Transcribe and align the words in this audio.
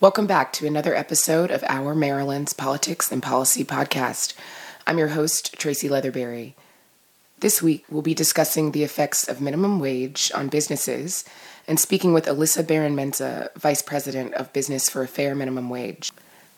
Welcome 0.00 0.26
back 0.26 0.54
to 0.54 0.66
another 0.66 0.94
episode 0.94 1.50
of 1.50 1.62
Our 1.68 1.94
Maryland's 1.94 2.54
Politics 2.54 3.12
and 3.12 3.22
Policy 3.22 3.66
Podcast. 3.66 4.32
I'm 4.86 4.96
your 4.96 5.08
host, 5.08 5.52
Tracy 5.58 5.90
Leatherberry. 5.90 6.54
This 7.40 7.60
week, 7.60 7.84
we'll 7.90 8.00
be 8.00 8.14
discussing 8.14 8.72
the 8.72 8.82
effects 8.82 9.28
of 9.28 9.42
minimum 9.42 9.78
wage 9.78 10.32
on 10.34 10.48
businesses 10.48 11.26
and 11.68 11.78
speaking 11.78 12.14
with 12.14 12.24
Alissa 12.24 12.66
Barron-Menza, 12.66 13.50
Vice 13.56 13.82
President 13.82 14.32
of 14.32 14.54
Business 14.54 14.88
for 14.88 15.02
a 15.02 15.06
Fair 15.06 15.34
Minimum 15.34 15.68
Wage. 15.68 16.10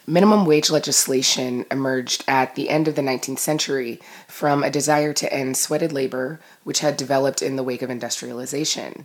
Minimum 0.07 0.47
wage 0.47 0.71
legislation 0.71 1.67
emerged 1.69 2.23
at 2.29 2.55
the 2.55 2.71
end 2.71 2.87
of 2.87 2.95
the 2.95 3.03
19th 3.03 3.41
century 3.41 4.01
from 4.29 4.63
a 4.63 4.71
desire 4.71 5.13
to 5.15 5.33
end 5.33 5.57
sweated 5.57 5.93
labor, 5.93 6.39
which 6.63 6.79
had 6.79 6.97
developed 6.97 7.43
in 7.43 7.57
the 7.57 7.65
wake 7.65 7.83
of 7.83 7.91
industrialization. 7.91 9.05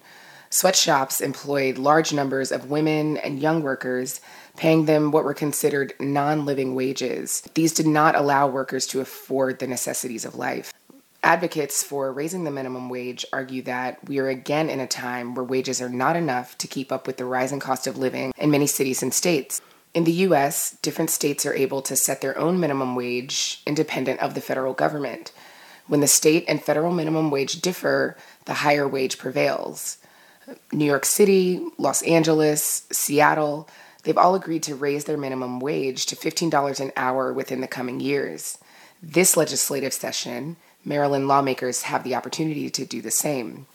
Sweatshops 0.49 1.19
employed 1.19 1.77
large 1.77 2.13
numbers 2.13 2.51
of 2.51 2.69
women 2.69 3.17
and 3.17 3.39
young 3.39 3.61
workers, 3.61 4.21
paying 4.55 4.85
them 4.85 5.11
what 5.11 5.25
were 5.25 5.33
considered 5.33 5.93
non 5.99 6.45
living 6.45 6.73
wages. 6.73 7.41
These 7.53 7.73
did 7.73 7.87
not 7.87 8.15
allow 8.15 8.47
workers 8.47 8.87
to 8.87 9.01
afford 9.01 9.59
the 9.59 9.67
necessities 9.67 10.23
of 10.23 10.35
life. 10.35 10.73
Advocates 11.23 11.83
for 11.83 12.13
raising 12.13 12.45
the 12.45 12.51
minimum 12.51 12.87
wage 12.87 13.25
argue 13.33 13.61
that 13.63 13.99
we 14.07 14.19
are 14.19 14.29
again 14.29 14.69
in 14.69 14.79
a 14.79 14.87
time 14.87 15.35
where 15.35 15.43
wages 15.43 15.81
are 15.81 15.89
not 15.89 16.15
enough 16.15 16.57
to 16.59 16.67
keep 16.67 16.91
up 16.91 17.05
with 17.05 17.17
the 17.17 17.25
rising 17.25 17.59
cost 17.59 17.85
of 17.85 17.97
living 17.97 18.31
in 18.37 18.49
many 18.49 18.67
cities 18.67 19.03
and 19.03 19.13
states. 19.13 19.59
In 19.93 20.05
the 20.05 20.11
US, 20.11 20.77
different 20.81 21.09
states 21.09 21.45
are 21.45 21.53
able 21.53 21.81
to 21.81 21.95
set 21.95 22.21
their 22.21 22.37
own 22.37 22.59
minimum 22.59 22.95
wage 22.95 23.61
independent 23.65 24.21
of 24.21 24.35
the 24.35 24.41
federal 24.41 24.73
government. 24.73 25.31
When 25.87 26.01
the 26.01 26.07
state 26.07 26.45
and 26.47 26.63
federal 26.63 26.93
minimum 26.93 27.31
wage 27.31 27.61
differ, 27.61 28.15
the 28.45 28.55
higher 28.55 28.87
wage 28.87 29.17
prevails. 29.17 29.97
New 30.71 30.85
York 30.85 31.05
City, 31.05 31.65
Los 31.77 32.01
Angeles, 32.03 32.85
Seattle, 32.91 33.67
they've 34.03 34.17
all 34.17 34.35
agreed 34.35 34.63
to 34.63 34.75
raise 34.75 35.05
their 35.05 35.17
minimum 35.17 35.59
wage 35.59 36.05
to 36.05 36.15
$15 36.15 36.79
an 36.79 36.91
hour 36.95 37.33
within 37.33 37.61
the 37.61 37.67
coming 37.67 37.99
years. 37.99 38.57
This 39.01 39.37
legislative 39.37 39.93
session, 39.93 40.55
Maryland 40.85 41.27
lawmakers 41.27 41.83
have 41.83 42.03
the 42.03 42.15
opportunity 42.15 42.69
to 42.69 42.85
do 42.85 43.01
the 43.01 43.11
same. 43.11 43.65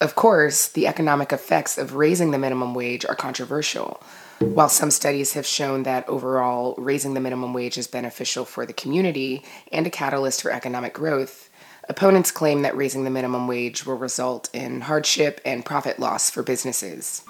Of 0.00 0.14
course, 0.14 0.68
the 0.68 0.86
economic 0.86 1.32
effects 1.32 1.76
of 1.76 1.94
raising 1.94 2.30
the 2.30 2.38
minimum 2.38 2.74
wage 2.74 3.04
are 3.04 3.16
controversial. 3.16 4.00
While 4.38 4.68
some 4.68 4.92
studies 4.92 5.32
have 5.32 5.46
shown 5.46 5.82
that 5.82 6.08
overall 6.08 6.76
raising 6.78 7.14
the 7.14 7.20
minimum 7.20 7.52
wage 7.52 7.76
is 7.76 7.88
beneficial 7.88 8.44
for 8.44 8.64
the 8.64 8.72
community 8.72 9.42
and 9.72 9.84
a 9.84 9.90
catalyst 9.90 10.42
for 10.42 10.52
economic 10.52 10.94
growth, 10.94 11.47
Opponents 11.90 12.30
claim 12.30 12.62
that 12.62 12.76
raising 12.76 13.04
the 13.04 13.10
minimum 13.10 13.48
wage 13.48 13.86
will 13.86 13.96
result 13.96 14.50
in 14.52 14.82
hardship 14.82 15.40
and 15.44 15.64
profit 15.64 15.98
loss 15.98 16.28
for 16.28 16.42
businesses. 16.42 17.24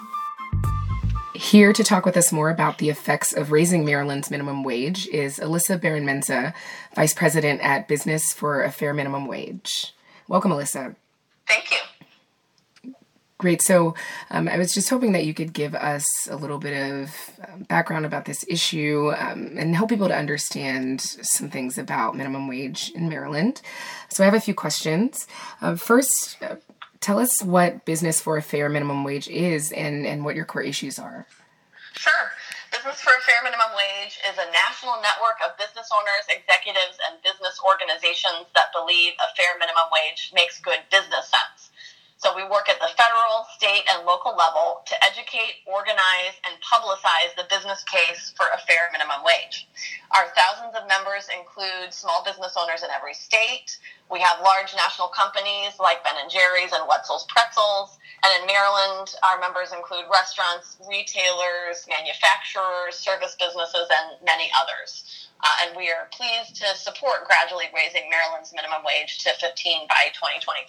Here 1.33 1.71
to 1.71 1.83
talk 1.83 2.05
with 2.05 2.17
us 2.17 2.33
more 2.33 2.49
about 2.49 2.77
the 2.77 2.89
effects 2.89 3.31
of 3.31 3.53
raising 3.53 3.85
Maryland's 3.85 4.29
minimum 4.29 4.63
wage 4.65 5.07
is 5.07 5.39
Alissa 5.39 5.79
Barron-Menza, 5.79 6.53
Vice 6.93 7.13
President 7.13 7.61
at 7.61 7.87
Business 7.87 8.33
for 8.33 8.61
a 8.61 8.69
Fair 8.69 8.93
Minimum 8.93 9.27
Wage. 9.27 9.93
Welcome, 10.27 10.51
Alissa. 10.51 10.97
Thank 11.47 11.71
you. 11.71 11.77
Great. 13.39 13.61
So 13.61 13.95
um, 14.31 14.49
I 14.49 14.57
was 14.57 14.73
just 14.73 14.89
hoping 14.89 15.13
that 15.13 15.25
you 15.25 15.33
could 15.33 15.53
give 15.53 15.73
us 15.73 16.27
a 16.29 16.35
little 16.35 16.57
bit 16.57 16.75
of 16.75 17.15
um, 17.47 17.63
background 17.63 18.05
about 18.05 18.25
this 18.25 18.43
issue 18.49 19.13
um, 19.17 19.55
and 19.57 19.77
help 19.77 19.87
people 19.87 20.09
to 20.09 20.15
understand 20.15 20.99
some 20.99 21.49
things 21.49 21.77
about 21.77 22.17
minimum 22.17 22.49
wage 22.49 22.91
in 22.93 23.07
Maryland. 23.07 23.61
So 24.09 24.23
I 24.23 24.25
have 24.25 24.33
a 24.33 24.41
few 24.41 24.53
questions. 24.53 25.25
Uh, 25.61 25.77
first, 25.77 26.35
uh, 26.43 26.57
tell 26.99 27.17
us 27.17 27.41
what 27.41 27.85
Business 27.85 28.19
for 28.19 28.35
a 28.35 28.41
Fair 28.41 28.67
Minimum 28.67 29.05
Wage 29.05 29.29
is 29.29 29.71
and, 29.71 30.05
and 30.05 30.25
what 30.25 30.35
your 30.35 30.43
core 30.43 30.61
issues 30.61 30.99
are. 30.99 31.25
Sure. 31.93 32.31
Business 32.73 32.99
for 32.99 33.15
a 33.15 33.21
Fair 33.23 33.39
Minimum 33.41 33.71
Wage 33.71 34.19
is 34.27 34.35
a 34.35 34.51
national 34.51 34.99
network 34.99 35.39
of 35.47 35.57
business 35.57 35.87
owners, 35.95 36.27
executives, 36.27 36.99
and 37.07 37.23
business 37.23 37.55
organizations 37.63 38.51
that 38.51 38.75
believe 38.75 39.13
a 39.15 39.31
fair 39.39 39.55
minimum 39.57 39.87
wage 39.95 40.31
makes 40.35 40.59
good 40.59 40.83
business 40.91 41.31
sense. 41.31 41.58
So 42.19 42.35
we 42.35 42.43
work 42.43 42.67
at 42.67 42.83
the 42.83 42.91
federal, 42.99 43.47
state, 43.55 43.87
and 43.95 44.03
local 44.03 44.35
level 44.35 44.83
to 44.83 44.95
educate, 45.07 45.63
organize, 45.63 46.35
and 46.43 46.51
publicize 46.59 47.31
the 47.39 47.47
business 47.47 47.79
case 47.87 48.35
for 48.35 48.43
a 48.51 48.59
fair 48.67 48.91
minimum 48.91 49.23
wage. 49.23 49.71
Our 50.11 50.27
thousands 50.35 50.75
of 50.75 50.83
members 50.91 51.31
include 51.31 51.95
small 51.95 52.19
business 52.27 52.59
owners 52.59 52.83
in 52.83 52.91
every 52.91 53.15
state. 53.15 53.79
We 54.11 54.19
have 54.19 54.43
large 54.43 54.75
national 54.75 55.15
companies 55.15 55.79
like 55.79 56.03
Ben 56.03 56.19
and 56.19 56.27
Jerry's 56.27 56.75
and 56.75 56.83
Wetzel's 56.91 57.23
Pretzels. 57.31 57.95
And 58.19 58.35
in 58.35 58.51
Maryland, 58.51 59.15
our 59.23 59.39
members 59.39 59.71
include 59.71 60.03
restaurants, 60.11 60.75
retailers, 60.91 61.87
manufacturers, 61.87 62.99
service 62.99 63.39
businesses, 63.39 63.87
and 63.87 64.19
many 64.27 64.51
others. 64.59 65.07
Uh, 65.39 65.55
and 65.63 65.71
we 65.71 65.87
are 65.87 66.11
pleased 66.11 66.59
to 66.59 66.67
support 66.75 67.23
gradually 67.23 67.71
raising 67.71 68.11
Maryland's 68.11 68.51
minimum 68.51 68.83
wage 68.83 69.23
to 69.23 69.31
15 69.39 69.87
by 69.87 70.11
2023. 70.11 70.67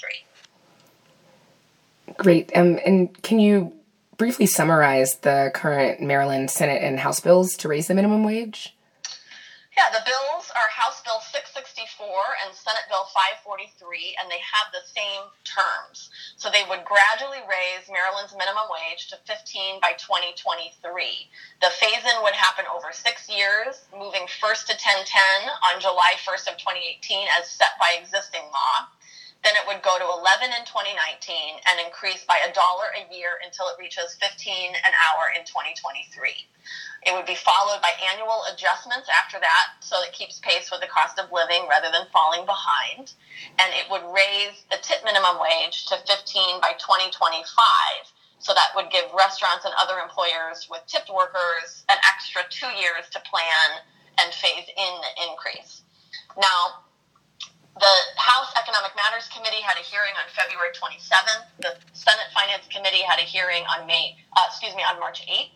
Great. 2.17 2.51
Um, 2.55 2.79
and 2.85 3.23
can 3.23 3.41
you 3.41 3.73
briefly 4.17 4.47
summarize 4.47 5.17
the 5.17 5.51
current 5.55 6.01
Maryland 6.01 6.51
Senate 6.51 6.83
and 6.83 7.01
House 7.01 7.21
bills 7.21 7.57
to 7.57 7.69
raise 7.69 7.87
the 7.87 7.95
minimum 7.95 8.25
wage? 8.25 8.77
Yeah, 9.81 9.89
the 9.97 10.05
bills 10.05 10.53
are 10.53 10.69
House 10.69 11.01
Bill 11.01 11.25
664 11.25 12.05
and 12.45 12.53
Senate 12.53 12.85
Bill 12.93 13.09
543, 13.49 14.21
and 14.21 14.29
they 14.29 14.43
have 14.45 14.69
the 14.77 14.85
same 14.85 15.25
terms. 15.49 16.13
So 16.37 16.53
they 16.53 16.69
would 16.69 16.85
gradually 16.85 17.41
raise 17.49 17.89
Maryland's 17.89 18.37
minimum 18.37 18.69
wage 18.69 19.09
to 19.09 19.17
15 19.25 19.81
by 19.81 19.97
2023. 19.97 20.85
The 21.65 21.73
phase 21.81 22.05
in 22.05 22.19
would 22.21 22.37
happen 22.37 22.69
over 22.69 22.93
six 22.93 23.25
years, 23.25 23.89
moving 23.97 24.29
first 24.29 24.69
to 24.69 24.77
1010 24.77 25.09
on 25.73 25.81
July 25.81 26.13
1st 26.29 26.53
of 26.53 26.61
2018 26.61 27.33
as 27.41 27.49
set 27.49 27.73
by 27.81 27.97
existing 27.97 28.45
law. 28.53 28.85
Then 29.43 29.57
it 29.57 29.65
would 29.65 29.81
go 29.81 29.97
to 29.97 30.05
11 30.05 30.53
in 30.53 30.65
2019 30.69 31.65
and 31.65 31.81
increase 31.81 32.25
by 32.29 32.37
a 32.45 32.53
dollar 32.53 32.93
a 32.93 33.09
year 33.09 33.41
until 33.41 33.73
it 33.73 33.81
reaches 33.81 34.17
15 34.21 34.77
an 34.77 34.95
hour 34.95 35.33
in 35.33 35.49
2023. 35.49 36.45
It 37.09 37.17
would 37.17 37.25
be 37.25 37.35
followed 37.35 37.81
by 37.81 37.97
annual 38.13 38.45
adjustments 38.53 39.09
after 39.09 39.41
that, 39.41 39.81
so 39.81 39.97
it 40.05 40.13
keeps 40.13 40.45
pace 40.45 40.69
with 40.69 40.85
the 40.85 40.93
cost 40.93 41.19
of 41.19 41.33
living 41.33 41.65
rather 41.69 41.89
than 41.89 42.13
falling 42.13 42.45
behind. 42.45 43.17
And 43.57 43.73
it 43.73 43.89
would 43.89 44.05
raise 44.13 44.69
the 44.69 44.77
tip 44.85 45.01
minimum 45.05 45.41
wage 45.41 45.89
to 45.89 45.97
15 46.05 46.61
by 46.61 46.77
2025. 46.77 47.41
So 48.41 48.53
that 48.53 48.77
would 48.77 48.93
give 48.93 49.09
restaurants 49.17 49.65
and 49.65 49.73
other 49.81 50.01
employers 50.01 50.69
with 50.69 50.85
tipped 50.87 51.09
workers 51.09 51.85
an 51.89 51.97
extra 52.05 52.45
two 52.53 52.69
years 52.77 53.09
to 53.13 53.21
plan 53.25 53.85
and 54.21 54.33
phase 54.33 54.69
in 54.69 54.93
the 55.01 55.13
increase. 55.29 55.83
Now, 56.37 56.85
the 57.79 57.95
House 58.19 58.51
Economic 58.59 58.93
Matters 58.99 59.31
Committee 59.31 59.63
had 59.63 59.79
a 59.79 59.85
hearing 59.87 60.13
on 60.19 60.27
February 60.35 60.75
27th. 60.75 61.47
The 61.63 61.79
Senate 61.95 62.27
Finance 62.35 62.67
Committee 62.67 63.07
had 63.07 63.23
a 63.23 63.27
hearing 63.27 63.63
on 63.71 63.87
May, 63.87 64.19
uh, 64.35 64.47
excuse 64.51 64.75
me, 64.75 64.83
on 64.83 64.99
March 64.99 65.23
8th. 65.23 65.55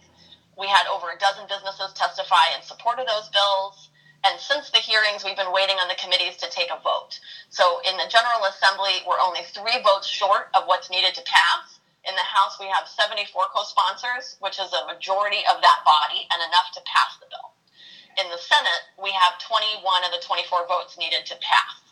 We 0.55 0.71
had 0.71 0.87
over 0.87 1.11
a 1.11 1.19
dozen 1.19 1.51
businesses 1.51 1.93
testify 1.99 2.55
in 2.55 2.63
support 2.63 3.03
of 3.03 3.11
those 3.11 3.29
bills. 3.35 3.91
And 4.25 4.41
since 4.41 4.71
the 4.71 4.81
hearings, 4.81 5.27
we've 5.27 5.37
been 5.37 5.53
waiting 5.53 5.77
on 5.83 5.91
the 5.91 6.01
committees 6.01 6.39
to 6.41 6.49
take 6.49 6.71
a 6.71 6.81
vote. 6.81 7.19
So 7.51 7.83
in 7.85 7.99
the 7.99 8.09
General 8.09 8.47
Assembly, 8.49 9.05
we're 9.05 9.21
only 9.21 9.43
three 9.51 9.83
votes 9.85 10.07
short 10.07 10.49
of 10.55 10.65
what's 10.65 10.89
needed 10.89 11.13
to 11.19 11.29
pass. 11.29 11.83
In 12.09 12.15
the 12.17 12.25
House, 12.25 12.57
we 12.57 12.73
have 12.73 12.89
74 12.89 13.53
co-sponsors, 13.53 14.41
which 14.41 14.57
is 14.57 14.73
a 14.73 14.89
majority 14.89 15.45
of 15.51 15.61
that 15.61 15.81
body 15.85 16.25
and 16.33 16.41
enough 16.41 16.73
to 16.73 16.81
pass 16.89 17.21
the 17.21 17.29
bill. 17.29 17.53
In 18.17 18.31
the 18.31 18.41
Senate, 18.41 18.89
we 18.97 19.13
have 19.13 19.37
21 19.45 19.83
of 20.09 20.13
the 20.15 20.25
24 20.25 20.69
votes 20.69 20.97
needed 20.97 21.27
to 21.29 21.37
pass. 21.45 21.84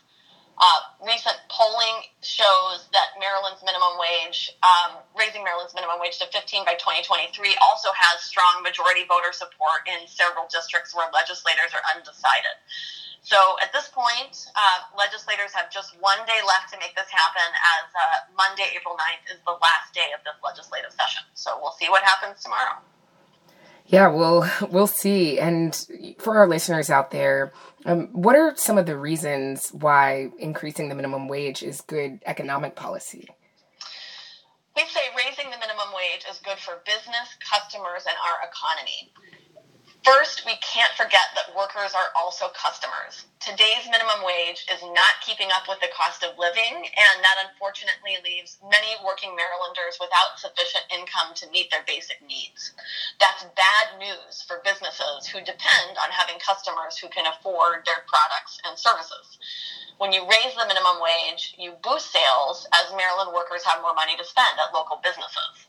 Uh, 0.53 0.81
recent 1.01 1.35
polling 1.49 2.05
shows 2.21 2.85
that 2.93 3.17
Maryland's 3.17 3.65
minimum 3.65 3.97
wage, 3.97 4.53
um, 4.61 5.01
raising 5.17 5.41
Maryland's 5.41 5.73
minimum 5.73 5.97
wage 5.97 6.21
to 6.21 6.29
15 6.29 6.61
by 6.61 6.77
2023, 6.77 7.57
also 7.57 7.89
has 7.89 8.21
strong 8.21 8.61
majority 8.61 9.01
voter 9.09 9.33
support 9.33 9.81
in 9.89 10.05
several 10.05 10.45
districts 10.53 10.93
where 10.93 11.09
legislators 11.09 11.73
are 11.73 11.81
undecided. 11.97 12.53
So 13.25 13.39
at 13.65 13.73
this 13.73 13.89
point, 13.89 14.45
uh, 14.53 14.79
legislators 14.93 15.55
have 15.57 15.73
just 15.73 15.97
one 15.97 16.21
day 16.29 16.37
left 16.45 16.69
to 16.75 16.77
make 16.77 16.93
this 16.93 17.09
happen, 17.09 17.49
as 17.81 17.87
uh, 17.95 18.29
Monday, 18.37 18.69
April 18.77 18.93
9th, 18.93 19.33
is 19.33 19.39
the 19.47 19.57
last 19.57 19.89
day 19.95 20.13
of 20.13 20.21
this 20.21 20.37
legislative 20.43 20.93
session. 20.93 21.23
So 21.33 21.57
we'll 21.57 21.73
see 21.79 21.89
what 21.89 22.03
happens 22.05 22.43
tomorrow. 22.43 22.77
Yeah, 23.87 24.07
we'll 24.07 24.45
we'll 24.69 24.87
see. 24.87 25.39
And 25.39 25.75
for 26.19 26.37
our 26.37 26.47
listeners 26.47 26.89
out 26.89 27.11
there, 27.11 27.53
um, 27.85 28.07
what 28.13 28.35
are 28.35 28.55
some 28.55 28.77
of 28.77 28.85
the 28.85 28.97
reasons 28.97 29.69
why 29.69 30.29
increasing 30.39 30.89
the 30.89 30.95
minimum 30.95 31.27
wage 31.27 31.63
is 31.63 31.81
good 31.81 32.19
economic 32.25 32.75
policy? 32.75 33.27
We 34.75 34.83
say 34.87 35.01
raising 35.15 35.51
the 35.51 35.57
minimum 35.59 35.93
wage 35.93 36.25
is 36.29 36.39
good 36.39 36.57
for 36.57 36.81
business, 36.85 37.29
customers, 37.47 38.05
and 38.07 38.17
our 38.25 38.49
economy. 38.49 39.13
First, 40.03 40.43
we 40.43 40.59
can't 40.59 40.91
forget 40.99 41.31
that 41.31 41.55
workers 41.55 41.95
are 41.95 42.11
also 42.19 42.51
customers. 42.51 43.23
Today's 43.39 43.87
minimum 43.87 44.19
wage 44.27 44.67
is 44.67 44.83
not 44.83 45.23
keeping 45.23 45.47
up 45.55 45.63
with 45.71 45.79
the 45.79 45.95
cost 45.95 46.27
of 46.27 46.35
living, 46.35 46.75
and 46.75 47.15
that 47.23 47.39
unfortunately 47.47 48.19
leaves 48.19 48.59
many 48.67 48.99
working 48.99 49.31
Marylanders 49.31 49.95
without 50.03 50.35
sufficient 50.35 50.83
income 50.91 51.31
to 51.39 51.47
meet 51.55 51.71
their 51.71 51.87
basic 51.87 52.19
needs. 52.19 52.75
That's 53.23 53.47
bad 53.55 53.95
news 53.95 54.43
for 54.43 54.59
businesses 54.67 55.23
who 55.31 55.39
depend 55.39 55.95
on 55.95 56.11
having 56.11 56.35
customers 56.43 56.99
who 56.99 57.07
can 57.07 57.23
afford 57.23 57.87
their 57.87 58.03
products 58.03 58.59
and 58.67 58.75
services. 58.75 59.39
When 60.03 60.11
you 60.11 60.27
raise 60.27 60.51
the 60.59 60.67
minimum 60.67 60.99
wage, 60.99 61.55
you 61.55 61.79
boost 61.79 62.11
sales 62.11 62.67
as 62.75 62.91
Maryland 62.91 63.31
workers 63.31 63.63
have 63.63 63.79
more 63.79 63.95
money 63.95 64.19
to 64.19 64.27
spend 64.27 64.59
at 64.59 64.75
local 64.75 64.99
businesses. 64.99 65.63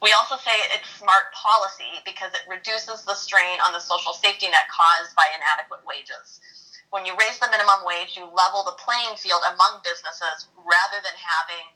We 0.00 0.16
also 0.16 0.40
say 0.40 0.56
it's 0.72 0.88
smart 0.96 1.28
policy 1.36 2.00
because 2.08 2.32
it 2.32 2.48
reduces 2.48 3.04
the 3.04 3.14
strain 3.14 3.60
on 3.60 3.76
the 3.76 3.84
social 3.84 4.16
safety 4.16 4.48
net 4.48 4.64
caused 4.72 5.12
by 5.12 5.28
inadequate 5.36 5.84
wages. 5.84 6.40
When 6.88 7.04
you 7.04 7.12
raise 7.20 7.36
the 7.38 7.52
minimum 7.52 7.84
wage, 7.84 8.16
you 8.16 8.24
level 8.32 8.64
the 8.64 8.74
playing 8.80 9.14
field 9.20 9.44
among 9.44 9.84
businesses 9.84 10.48
rather 10.56 10.98
than 11.04 11.14
having 11.20 11.68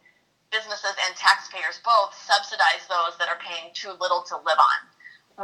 businesses 0.48 0.96
and 1.04 1.12
taxpayers 1.14 1.84
both 1.84 2.16
subsidize 2.16 2.88
those 2.88 3.14
that 3.20 3.28
are 3.28 3.38
paying 3.44 3.70
too 3.76 3.92
little 4.00 4.24
to 4.32 4.40
live 4.40 4.58
on. 4.58 4.78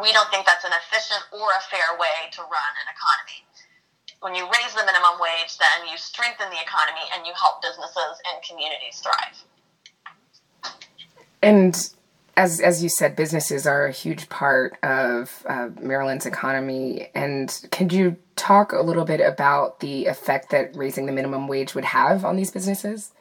We 0.01 0.17
don't 0.17 0.31
think 0.33 0.47
that's 0.47 0.65
an 0.65 0.73
efficient 0.73 1.21
or 1.37 1.53
a 1.53 1.63
fair 1.69 1.99
way 2.01 2.33
to 2.33 2.41
run 2.49 2.73
an 2.81 2.89
economy. 2.89 3.45
When 4.25 4.35
you 4.35 4.49
raise 4.49 4.73
the 4.73 4.87
minimum 4.89 5.21
wage, 5.21 5.59
then 5.61 5.91
you 5.91 6.01
strengthen 6.01 6.49
the 6.49 6.61
economy 6.63 7.05
and 7.13 7.27
you 7.27 7.33
help 7.37 7.61
businesses 7.61 8.17
and 8.25 8.41
communities 8.41 9.05
thrive. 9.05 9.37
And 11.43 11.75
as 12.37 12.61
as 12.61 12.83
you 12.83 12.89
said, 12.89 13.17
businesses 13.17 13.67
are 13.67 13.87
a 13.87 13.93
huge 13.93 14.29
part 14.29 14.79
of 14.83 15.45
uh, 15.49 15.69
Maryland's 15.81 16.27
economy. 16.27 17.09
And 17.15 17.69
can 17.71 17.91
you 17.91 18.17
talk 18.37 18.73
a 18.73 18.81
little 18.81 19.05
bit 19.05 19.21
about 19.21 19.81
the 19.81 20.07
effect 20.07 20.51
that 20.51 20.75
raising 20.75 21.07
the 21.07 21.13
minimum 21.13 21.49
wage 21.49 21.75
would 21.75 21.85
have 21.85 22.25
on 22.25 22.37
these 22.37 22.51
businesses? 22.51 23.13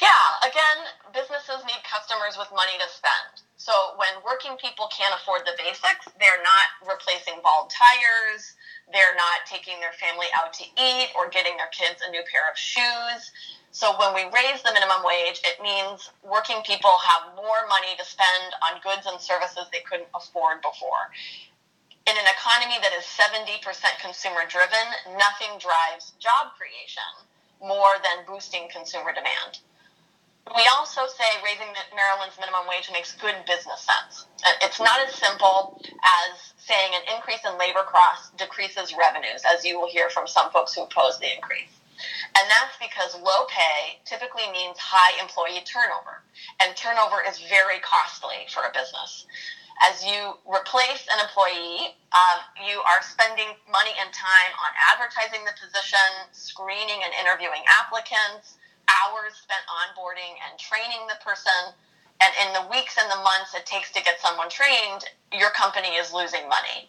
Yeah, 0.00 0.08
again, 0.48 0.86
businesses 1.12 1.64
need 1.66 1.82
customers 1.84 2.36
with 2.38 2.48
money 2.54 2.72
to 2.78 2.88
spend. 2.88 3.35
So 3.66 3.98
when 3.98 4.22
working 4.22 4.54
people 4.62 4.86
can't 4.94 5.10
afford 5.10 5.42
the 5.42 5.58
basics, 5.58 6.06
they're 6.22 6.38
not 6.38 6.86
replacing 6.86 7.42
bald 7.42 7.66
tires, 7.66 8.54
they're 8.94 9.18
not 9.18 9.42
taking 9.42 9.82
their 9.82 9.90
family 9.98 10.30
out 10.38 10.54
to 10.62 10.64
eat 10.78 11.10
or 11.18 11.26
getting 11.26 11.58
their 11.58 11.74
kids 11.74 11.98
a 11.98 12.14
new 12.14 12.22
pair 12.30 12.46
of 12.46 12.54
shoes. 12.54 13.34
So 13.74 13.90
when 13.98 14.14
we 14.14 14.22
raise 14.30 14.62
the 14.62 14.70
minimum 14.70 15.02
wage, 15.02 15.42
it 15.42 15.58
means 15.58 16.14
working 16.22 16.62
people 16.62 16.94
have 17.10 17.34
more 17.34 17.66
money 17.66 17.90
to 17.98 18.06
spend 18.06 18.54
on 18.70 18.78
goods 18.86 19.02
and 19.02 19.18
services 19.18 19.66
they 19.74 19.82
couldn't 19.82 20.14
afford 20.14 20.62
before. 20.62 21.10
In 22.06 22.14
an 22.14 22.28
economy 22.38 22.78
that 22.86 22.94
is 22.94 23.02
70% 23.02 23.66
consumer 23.98 24.46
driven, 24.46 25.18
nothing 25.18 25.58
drives 25.58 26.14
job 26.22 26.54
creation 26.54 27.26
more 27.58 27.98
than 27.98 28.22
boosting 28.30 28.70
consumer 28.70 29.10
demand. 29.10 29.58
We 30.54 30.62
also 30.78 31.02
say 31.10 31.26
raising 31.42 31.66
Maryland's 31.94 32.38
minimum 32.38 32.70
wage 32.70 32.88
makes 32.92 33.14
good 33.18 33.34
business 33.46 33.82
sense. 33.82 34.26
It's 34.62 34.78
not 34.78 35.00
as 35.02 35.14
simple 35.14 35.80
as 35.82 36.54
saying 36.56 36.94
an 36.94 37.02
increase 37.14 37.42
in 37.42 37.58
labor 37.58 37.82
costs 37.82 38.30
decreases 38.38 38.94
revenues, 38.94 39.42
as 39.42 39.64
you 39.64 39.78
will 39.78 39.88
hear 39.90 40.08
from 40.08 40.26
some 40.26 40.50
folks 40.50 40.74
who 40.74 40.82
oppose 40.82 41.18
the 41.18 41.34
increase. 41.34 41.70
And 42.38 42.44
that's 42.46 42.76
because 42.78 43.18
low 43.20 43.48
pay 43.48 43.98
typically 44.04 44.46
means 44.52 44.76
high 44.78 45.18
employee 45.18 45.64
turnover. 45.64 46.22
And 46.60 46.76
turnover 46.76 47.24
is 47.26 47.40
very 47.48 47.80
costly 47.80 48.46
for 48.52 48.62
a 48.68 48.72
business. 48.72 49.26
As 49.82 50.04
you 50.04 50.36
replace 50.46 51.04
an 51.12 51.20
employee, 51.20 51.96
um, 52.14 52.38
you 52.64 52.80
are 52.86 53.02
spending 53.04 53.56
money 53.68 53.92
and 53.98 54.08
time 54.12 54.52
on 54.62 54.70
advertising 54.94 55.44
the 55.44 55.52
position, 55.58 56.30
screening 56.32 57.04
and 57.04 57.12
interviewing 57.20 57.64
applicants, 57.68 58.56
hours 58.88 59.34
spent 59.36 59.62
onboarding 59.66 60.38
and 60.46 60.58
training 60.58 61.06
the 61.08 61.18
person. 61.22 61.74
And 62.16 62.32
in 62.40 62.48
the 62.56 62.64
weeks 62.72 62.96
and 62.96 63.10
the 63.12 63.20
months 63.20 63.52
it 63.52 63.66
takes 63.66 63.92
to 63.92 64.00
get 64.02 64.20
someone 64.20 64.48
trained, 64.48 65.04
your 65.36 65.50
company 65.50 66.00
is 66.00 66.16
losing 66.16 66.48
money. 66.48 66.88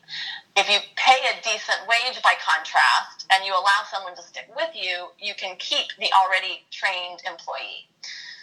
If 0.55 0.71
you 0.71 0.79
pay 0.95 1.19
a 1.27 1.41
decent 1.43 1.83
wage 1.83 2.23
by 2.23 2.33
contrast 2.39 3.27
and 3.27 3.43
you 3.43 3.51
allow 3.51 3.83
someone 3.91 4.15
to 4.15 4.23
stick 4.23 4.47
with 4.55 4.71
you, 4.71 5.11
you 5.19 5.35
can 5.35 5.59
keep 5.59 5.91
the 5.99 6.07
already 6.15 6.63
trained 6.71 7.19
employee. 7.27 7.91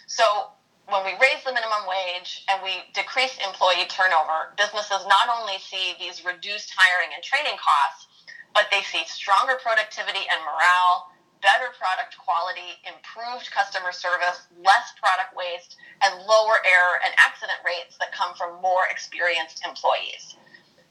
So 0.05 0.53
when 0.87 1.01
we 1.01 1.17
raise 1.17 1.41
the 1.41 1.53
minimum 1.53 1.89
wage 1.89 2.45
and 2.49 2.61
we 2.61 2.85
decrease 2.93 3.33
employee 3.41 3.89
turnover, 3.89 4.53
businesses 4.53 5.09
not 5.09 5.25
only 5.33 5.57
see 5.57 5.97
these 5.97 6.21
reduced 6.21 6.69
hiring 6.77 7.17
and 7.17 7.25
training 7.25 7.57
costs, 7.57 8.05
but 8.53 8.69
they 8.69 8.85
see 8.85 9.01
stronger 9.09 9.57
productivity 9.57 10.23
and 10.29 10.39
morale, 10.45 11.09
better 11.45 11.69
product 11.77 12.17
quality, 12.17 12.81
improved 12.89 13.53
customer 13.53 13.93
service, 13.93 14.49
less 14.65 14.97
product 14.97 15.37
waste, 15.37 15.77
and 16.01 16.25
lower 16.25 16.57
error 16.65 16.97
and 17.05 17.13
accident 17.21 17.61
rates 17.61 18.01
that 18.01 18.09
come 18.09 18.33
from 18.33 18.57
more 18.65 18.89
experienced 18.89 19.61
employees. 19.61 20.33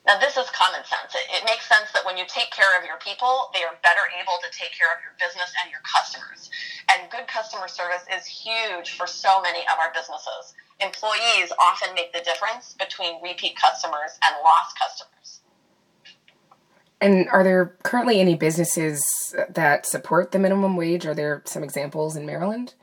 Now, 0.06 0.20
this 0.20 0.36
is 0.36 0.46
common 0.54 0.84
sense. 0.86 1.16
It, 1.16 1.26
it, 1.32 1.42
makes 1.48 1.66
sense 1.66 1.90
that 1.96 2.04
when 2.04 2.20
you 2.20 2.28
take 2.28 2.52
care 2.52 2.70
of 2.78 2.84
your 2.84 3.00
people, 3.00 3.50
they 3.56 3.64
are 3.64 3.74
better 3.82 4.04
able 4.20 4.36
to 4.44 4.52
take 4.52 4.70
care 4.76 4.92
of 4.92 5.00
your 5.00 5.16
business 5.16 5.50
and 5.58 5.72
your 5.72 5.80
customers. 5.80 6.52
And 6.92 7.10
good 7.10 7.26
customer 7.26 7.66
service 7.66 8.04
is 8.12 8.28
huge 8.28 8.94
for 8.94 9.08
so 9.08 9.40
many 9.40 9.64
of 9.72 9.80
our 9.80 9.90
businesses. 9.96 10.54
Employees 10.78 11.56
often 11.56 11.96
make 11.96 12.12
the 12.12 12.20
difference 12.20 12.76
between 12.76 13.16
repeat 13.24 13.56
customers 13.56 14.20
and 14.22 14.36
lost 14.44 14.76
customers. 14.76 15.40
And 17.00 17.28
are 17.28 17.44
there 17.44 17.76
currently 17.82 18.20
any 18.20 18.34
businesses 18.34 19.04
that 19.48 19.86
support 19.86 20.32
the 20.32 20.38
minimum 20.38 20.76
wage? 20.76 21.06
Are 21.06 21.14
there 21.14 21.42
some 21.44 21.62
examples 21.62 22.16
in 22.16 22.24
Maryland? 22.24 22.74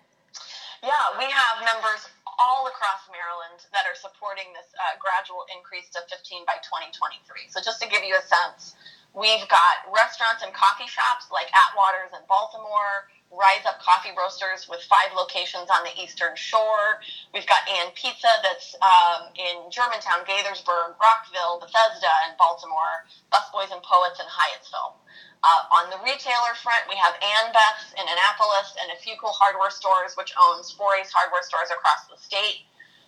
Yeah, 0.84 1.18
we 1.18 1.26
have 1.26 1.66
members 1.66 2.10
all 2.42 2.66
across 2.66 3.06
Maryland 3.14 3.62
that 3.70 3.86
are 3.86 3.94
supporting 3.94 4.50
this 4.58 4.66
uh, 4.74 4.98
gradual 4.98 5.46
increase 5.54 5.94
to 5.94 6.02
15 6.10 6.42
by 6.50 6.58
2023. 6.66 7.54
So 7.54 7.62
just 7.62 7.78
to 7.82 7.88
give 7.90 8.02
you 8.02 8.18
a 8.18 8.26
sense, 8.26 8.74
we've 9.14 9.46
got 9.46 9.86
restaurants 9.94 10.42
and 10.42 10.50
coffee 10.50 10.90
shops 10.90 11.30
like 11.30 11.54
Atwater's 11.54 12.18
in 12.18 12.26
Baltimore, 12.26 13.10
Rise 13.32 13.64
Up 13.64 13.80
Coffee 13.80 14.12
Roasters 14.12 14.68
with 14.68 14.84
five 14.92 15.16
locations 15.16 15.72
on 15.72 15.88
the 15.88 15.96
Eastern 15.96 16.36
Shore. 16.36 17.00
We've 17.34 17.48
got 17.48 17.64
&pizza 17.96 18.28
that's 18.44 18.76
um, 18.84 19.32
in 19.40 19.72
Germantown, 19.72 20.28
Gaithersburg, 20.28 21.00
Rockville, 21.00 21.64
Bethesda, 21.64 22.12
and 22.28 22.36
Baltimore. 22.36 23.08
Busboys 23.32 23.72
and 23.72 23.80
Poets 23.82 24.20
in 24.20 24.28
Hyattsville. 24.28 25.00
Uh, 25.42 25.64
on 25.74 25.90
the 25.90 25.98
retailer 26.04 26.54
front, 26.60 26.86
we 26.92 27.00
have 27.00 27.16
Ann 27.18 27.50
Beth's 27.56 27.96
in 27.98 28.04
Annapolis 28.04 28.76
and 28.84 28.92
a 28.92 29.00
few 29.00 29.16
cool 29.18 29.34
hardware 29.34 29.72
stores, 29.72 30.14
which 30.20 30.36
owns 30.38 30.70
four 30.70 30.94
Ace 31.00 31.10
hardware 31.10 31.42
stores 31.42 31.72
across 31.72 32.06
the 32.12 32.20
state. 32.20 32.68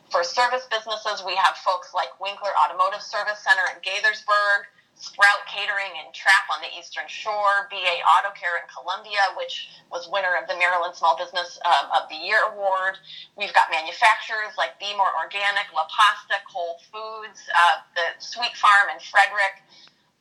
For 0.09 0.23
service 0.23 0.65
businesses, 0.71 1.21
we 1.25 1.35
have 1.35 1.59
folks 1.61 1.93
like 1.93 2.15
Winkler 2.17 2.55
Automotive 2.57 3.03
Service 3.03 3.43
Center 3.43 3.67
in 3.75 3.83
Gaithersburg, 3.85 4.65
Sprout 4.95 5.43
Catering 5.49 5.91
and 5.99 6.13
Trap 6.13 6.47
on 6.53 6.61
the 6.61 6.71
Eastern 6.77 7.09
Shore, 7.09 7.67
BA 7.67 7.95
Auto 8.05 8.31
Care 8.37 8.61
in 8.61 8.65
Columbia, 8.69 9.19
which 9.35 9.67
was 9.91 10.07
winner 10.07 10.37
of 10.39 10.47
the 10.47 10.55
Maryland 10.55 10.95
Small 10.95 11.17
Business 11.17 11.59
um, 11.65 11.91
of 11.91 12.07
the 12.09 12.15
Year 12.15 12.39
award. 12.53 13.01
We've 13.35 13.53
got 13.53 13.67
manufacturers 13.73 14.55
like 14.57 14.77
Be 14.79 14.93
More 14.95 15.11
Organic, 15.17 15.67
La 15.73 15.89
Pasta, 15.89 16.39
Whole 16.47 16.79
Foods, 16.93 17.41
uh, 17.51 17.83
the 17.97 18.05
Sweet 18.21 18.53
Farm 18.55 18.93
in 18.93 18.99
Frederick. 19.01 19.65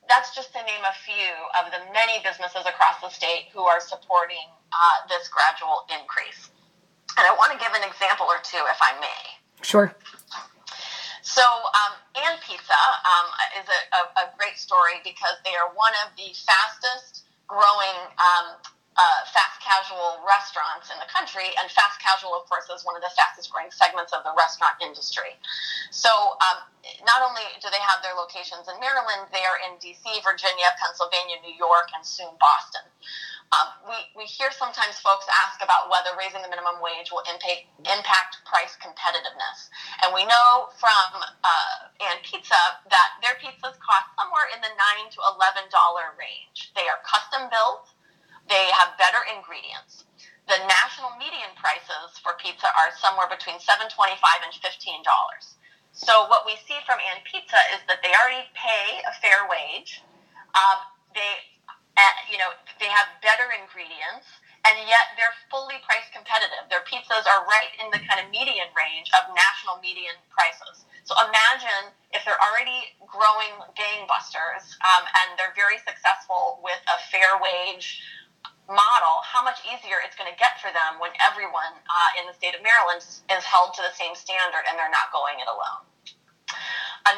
That's 0.08 0.34
just 0.34 0.50
to 0.56 0.60
name 0.64 0.82
a 0.82 0.96
few 1.06 1.30
of 1.62 1.70
the 1.70 1.80
many 1.94 2.18
businesses 2.24 2.66
across 2.66 2.98
the 2.98 3.12
state 3.12 3.52
who 3.54 3.62
are 3.68 3.78
supporting 3.78 4.50
uh, 4.72 5.06
this 5.06 5.30
gradual 5.30 5.86
increase. 5.94 6.50
And 7.16 7.28
I 7.28 7.32
want 7.36 7.52
to 7.52 7.58
give 7.60 7.70
an 7.76 7.84
example 7.84 8.26
or 8.26 8.40
two, 8.42 8.60
if 8.72 8.80
I 8.80 8.98
may. 8.98 9.22
Sure. 9.62 9.94
So, 11.32 11.48
um, 11.48 11.96
&pizza 12.44 12.82
um, 13.08 13.26
is 13.56 13.64
a, 13.64 13.80
a, 13.96 14.00
a, 14.20 14.24
great 14.36 14.60
story 14.60 15.00
because 15.00 15.40
they 15.48 15.56
are 15.56 15.72
one 15.72 15.96
of 16.04 16.12
the 16.12 16.28
fastest 16.44 17.24
growing 17.48 17.96
um, 18.20 18.60
uh, 19.00 19.20
fast 19.32 19.56
casual 19.64 20.20
restaurants 20.28 20.92
in 20.92 21.00
the 21.00 21.08
country, 21.08 21.48
and 21.56 21.72
fast 21.72 21.96
casual, 22.04 22.36
of 22.36 22.44
course, 22.52 22.68
is 22.68 22.84
one 22.84 22.92
of 22.92 23.00
the 23.00 23.08
fastest 23.16 23.48
growing 23.48 23.72
segments 23.72 24.12
of 24.12 24.20
the 24.28 24.34
restaurant 24.36 24.76
industry. 24.84 25.32
So, 25.88 26.12
um, 26.44 26.68
not 27.08 27.24
only 27.24 27.48
do 27.64 27.72
they 27.72 27.80
have 27.80 28.04
their 28.04 28.12
locations 28.12 28.68
in 28.68 28.76
Maryland, 28.76 29.32
they 29.32 29.40
are 29.48 29.56
in 29.64 29.80
DC, 29.80 30.04
Virginia, 30.20 30.68
Pennsylvania, 30.84 31.40
New 31.40 31.56
York, 31.56 31.88
and 31.96 32.04
soon 32.04 32.36
Boston. 32.36 32.84
Um, 33.52 33.68
we, 33.84 33.98
we 34.16 34.24
hear 34.24 34.48
sometimes 34.48 34.96
folks 35.04 35.28
ask 35.44 35.60
about 35.60 35.92
whether 35.92 36.16
raising 36.16 36.40
the 36.40 36.48
minimum 36.48 36.80
wage 36.80 37.12
will 37.12 37.20
impact, 37.28 37.68
impact 37.84 38.40
price 38.48 38.80
competitiveness. 38.80 39.68
And 40.00 40.16
we 40.16 40.24
know 40.24 40.72
from 40.80 41.20
uh, 41.20 41.92
&pizza 42.24 42.80
that 42.88 43.08
their 43.20 43.36
pizzas 43.36 43.76
cost 43.76 44.08
somewhere 44.16 44.48
in 44.56 44.64
the 44.64 44.72
9 44.72 45.12
to 45.12 45.18
$11 45.20 45.68
range. 46.16 46.72
They 46.72 46.88
are 46.88 47.04
custom 47.04 47.52
built, 47.52 47.92
they 48.48 48.72
have 48.72 48.96
better 48.96 49.20
ingredients. 49.28 50.08
The 50.48 50.58
national 50.64 51.12
median 51.20 51.52
prices 51.54 52.18
for 52.24 52.34
pizza 52.40 52.66
are 52.72 52.90
somewhere 52.98 53.28
between 53.28 53.60
$7.25 53.60 53.92
and 54.48 54.52
$15. 54.52 55.04
So 55.92 56.24
what 56.32 56.48
we 56.48 56.56
see 56.64 56.80
from 56.88 56.98
&pizza 57.28 57.60
is 57.76 57.84
that 57.86 58.00
they 58.00 58.16
already 58.16 58.48
pay 58.56 59.04
a 59.04 59.12
fair 59.20 59.44
wage. 59.46 60.00
Um, 60.56 60.80
they, 61.14 61.51
uh, 61.96 62.14
you 62.30 62.38
know, 62.40 62.48
they 62.80 62.88
have 62.88 63.08
better 63.20 63.52
ingredients, 63.52 64.24
and 64.64 64.74
yet 64.86 65.12
they're 65.18 65.34
fully 65.50 65.76
price 65.84 66.06
competitive. 66.14 66.64
Their 66.70 66.86
pizzas 66.86 67.26
are 67.26 67.44
right 67.44 67.72
in 67.82 67.90
the 67.92 68.00
kind 68.06 68.22
of 68.22 68.30
median 68.30 68.70
range 68.72 69.10
of 69.12 69.28
national 69.34 69.82
median 69.82 70.16
prices. 70.30 70.86
So 71.02 71.18
imagine 71.18 71.90
if 72.14 72.22
they're 72.22 72.38
already 72.38 72.94
growing 73.04 73.58
gangbusters 73.74 74.78
um, 74.86 75.02
and 75.02 75.34
they're 75.34 75.52
very 75.58 75.82
successful 75.82 76.62
with 76.62 76.78
a 76.86 76.96
fair 77.10 77.42
wage 77.42 78.00
model, 78.70 79.20
how 79.26 79.42
much 79.42 79.58
easier 79.66 79.98
it's 80.06 80.14
going 80.14 80.30
to 80.30 80.38
get 80.38 80.62
for 80.62 80.70
them 80.70 81.02
when 81.02 81.10
everyone 81.18 81.74
uh, 81.76 82.20
in 82.22 82.30
the 82.30 82.34
state 82.38 82.54
of 82.54 82.62
Maryland 82.62 83.02
is 83.02 83.44
held 83.44 83.74
to 83.74 83.82
the 83.82 83.92
same 83.98 84.14
standard 84.14 84.62
and 84.70 84.78
they're 84.78 84.94
not 84.94 85.10
going 85.10 85.42
it 85.42 85.50
alone. 85.50 85.82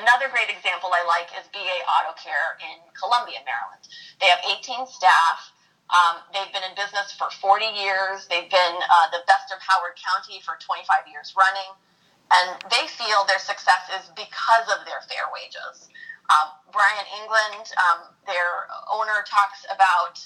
Another 0.03 0.27
great 0.27 0.51
example 0.51 0.91
I 0.91 1.07
like 1.07 1.31
is 1.39 1.47
BA 1.55 1.79
Auto 1.87 2.19
Care 2.19 2.59
in 2.59 2.83
Columbia, 2.99 3.39
Maryland. 3.47 3.87
They 4.19 4.27
have 4.27 4.43
18 4.43 4.91
staff. 4.91 5.55
Um, 5.93 6.19
they've 6.35 6.51
been 6.51 6.67
in 6.67 6.75
business 6.75 7.15
for 7.15 7.31
40 7.31 7.63
years. 7.79 8.27
They've 8.27 8.51
been 8.51 8.77
uh, 8.91 9.07
the 9.15 9.23
best 9.31 9.55
of 9.55 9.63
Howard 9.63 9.95
County 9.95 10.43
for 10.43 10.59
25 10.59 11.07
years 11.07 11.31
running. 11.39 11.71
And 12.33 12.59
they 12.73 12.91
feel 12.91 13.23
their 13.29 13.39
success 13.39 13.87
is 13.95 14.11
because 14.19 14.67
of 14.73 14.83
their 14.89 15.05
fair 15.07 15.31
wages. 15.31 15.87
Um, 16.33 16.57
Brian 16.73 17.07
England, 17.21 17.71
um, 17.79 18.11
their 18.27 18.67
owner, 18.91 19.23
talks 19.29 19.63
about 19.69 20.19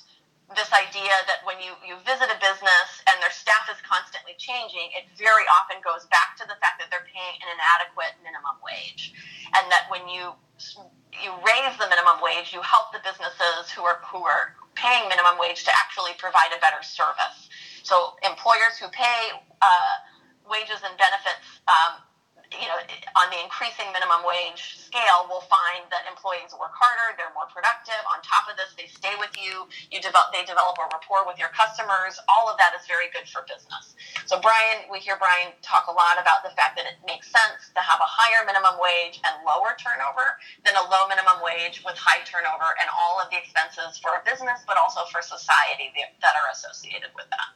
this 0.57 0.71
idea 0.73 1.13
that 1.29 1.45
when 1.45 1.61
you, 1.61 1.77
you 1.85 1.99
visit 2.09 2.31
a 2.31 2.39
business 2.41 2.89
and 3.11 3.21
their 3.21 3.35
staff 3.35 3.69
is 3.69 3.77
constantly 3.85 4.33
changing, 4.41 4.95
it 4.97 5.05
very 5.21 5.45
often 5.61 5.83
goes 5.85 6.09
back 6.09 6.39
to 6.41 6.49
the 6.49 6.57
fact 6.63 6.81
that 6.81 6.89
they're 6.89 7.05
paying 7.05 7.37
an 7.45 7.53
inadequate 7.53 8.17
minimum 8.25 8.57
wage. 8.65 9.13
And 9.57 9.65
that 9.73 9.89
when 9.89 10.09
you 10.09 10.33
you 11.25 11.33
raise 11.43 11.75
the 11.79 11.89
minimum 11.89 12.21
wage, 12.23 12.53
you 12.53 12.61
help 12.63 12.93
the 12.93 13.01
businesses 13.03 13.71
who 13.73 13.83
are 13.83 14.01
who 14.07 14.23
are 14.25 14.55
paying 14.75 15.09
minimum 15.09 15.39
wage 15.39 15.65
to 15.65 15.73
actually 15.75 16.13
provide 16.19 16.55
a 16.55 16.61
better 16.61 16.83
service. 16.83 17.51
So 17.83 18.15
employers 18.23 18.79
who 18.79 18.87
pay 18.95 19.35
uh, 19.63 19.95
wages 20.47 20.79
and 20.85 20.95
benefits 20.99 21.43
um, 21.67 22.05
you 22.53 22.65
know, 22.65 22.81
on 23.21 23.29
the 23.29 23.37
increasing 23.45 23.85
minimum 23.93 24.25
wage 24.25 24.81
scale, 24.81 25.29
we'll 25.29 25.45
find 25.53 25.85
that 25.93 26.09
employees 26.09 26.49
work 26.57 26.73
harder, 26.73 27.13
they're 27.21 27.33
more 27.37 27.49
productive. 27.53 28.01
On 28.09 28.25
top 28.25 28.49
of 28.49 28.57
this, 28.57 28.73
they 28.73 28.89
stay 28.89 29.13
with 29.21 29.37
you. 29.37 29.69
You 29.93 30.01
develop, 30.01 30.33
they 30.33 30.49
develop 30.49 30.81
a 30.81 30.89
rapport 30.89 31.29
with 31.29 31.37
your 31.37 31.53
customers. 31.53 32.17
All 32.33 32.49
of 32.49 32.57
that 32.57 32.73
is 32.73 32.89
very 32.89 33.13
good 33.13 33.29
for 33.29 33.45
business. 33.45 33.93
So, 34.25 34.41
Brian, 34.41 34.89
we 34.89 34.97
hear 34.97 35.21
Brian 35.21 35.53
talk 35.61 35.93
a 35.93 35.95
lot 35.95 36.17
about 36.17 36.41
the 36.41 36.53
fact 36.57 36.81
that 36.81 36.89
it 36.89 36.97
makes 37.05 37.29
sense 37.29 37.69
to 37.77 37.85
have 37.85 37.98
wage 38.89 39.21
and 39.21 39.45
lower 39.45 39.77
turnover 39.77 40.41
than 40.65 40.73
a 40.81 40.85
low 40.89 41.05
minimum 41.13 41.45
wage 41.45 41.85
with 41.85 42.01
high 42.01 42.25
turnover 42.25 42.73
and 42.81 42.89
all 42.97 43.21
of 43.21 43.29
the 43.29 43.37
expenses 43.37 44.01
for 44.01 44.17
a 44.17 44.23
business, 44.25 44.65
but 44.65 44.81
also 44.81 45.05
for 45.13 45.21
society 45.21 45.93
that 46.25 46.35
are 46.41 46.49
associated 46.57 47.13
with 47.13 47.29
that. 47.29 47.53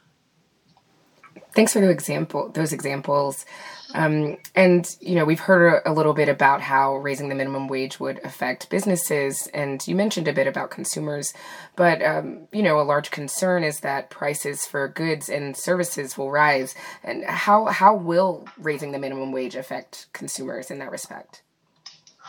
Thanks 1.55 1.73
for 1.73 1.81
the 1.81 1.89
example, 1.89 2.49
those 2.49 2.73
examples. 2.73 3.45
Um, 3.93 4.37
and, 4.55 4.87
you 5.01 5.15
know, 5.15 5.23
we've 5.23 5.39
heard 5.39 5.83
a, 5.85 5.91
a, 5.91 5.93
little 5.93 6.13
bit 6.13 6.27
about 6.27 6.61
how 6.61 6.95
raising 6.95 7.29
the 7.29 7.35
minimum 7.35 7.67
wage 7.67 7.99
would 7.99 8.19
affect 8.23 8.69
businesses, 8.69 9.47
and 9.53 9.87
you 9.87 9.95
mentioned 9.95 10.27
a 10.27 10.33
bit 10.33 10.47
about 10.47 10.71
consumers. 10.71 11.31
But, 11.75 12.01
um, 12.01 12.47
you 12.51 12.63
know, 12.63 12.79
a 12.79 12.81
large 12.81 13.11
concern 13.11 13.63
is 13.63 13.81
that 13.81 14.09
prices 14.09 14.65
for 14.65 14.87
goods 14.87 15.29
and 15.29 15.55
services 15.55 16.17
will 16.17 16.31
rise. 16.31 16.73
And 17.03 17.23
how, 17.25 17.65
how 17.65 17.95
will 17.95 18.47
raising 18.57 18.93
the 18.93 18.99
minimum 18.99 19.31
wage 19.31 19.55
affect 19.55 20.07
consumers 20.11 20.71
in 20.71 20.79
that 20.79 20.89
respect? 20.89 21.43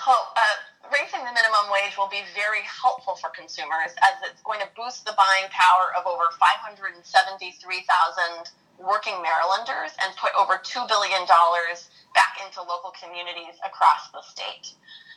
Oh, 0.07 0.33
uh, 0.37 0.91
raising 0.93 1.21
the 1.21 1.33
minimum 1.33 1.71
wage 1.73 1.97
will 1.97 2.09
be 2.09 2.21
very 2.35 2.61
helpful 2.63 3.17
for 3.17 3.31
consumers 3.31 3.93
as 4.05 4.21
it's 4.29 4.43
going 4.43 4.61
to 4.61 4.69
boost 4.77 5.07
the 5.07 5.15
buying 5.17 5.49
power 5.49 5.97
of 5.97 6.07
over 6.07 6.25
573,000 6.37 8.51
working 8.79 9.21
Marylanders 9.23 9.95
and 10.03 10.11
put 10.17 10.35
over 10.35 10.59
$2 10.59 10.89
billion 10.89 11.23
back 11.27 12.39
into 12.43 12.63
local 12.63 12.93
communities 12.95 13.59
across 13.65 14.11
the 14.11 14.23
state. 14.23 14.75